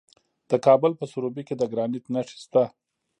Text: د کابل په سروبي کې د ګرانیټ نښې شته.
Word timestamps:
د 0.49 0.51
کابل 0.65 0.91
په 0.99 1.05
سروبي 1.11 1.43
کې 1.47 1.55
د 1.57 1.63
ګرانیټ 1.71 2.05
نښې 2.13 2.37
شته. 2.43 2.63